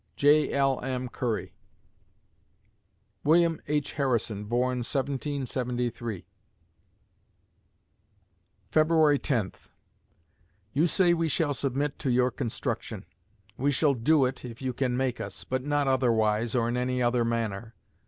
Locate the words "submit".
11.53-11.99